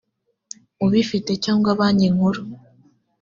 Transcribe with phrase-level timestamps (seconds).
[0.85, 2.41] ubifite cyangwa banki nkuru